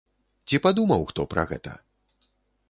[0.47, 1.75] Ці падумаў хто пра гэта?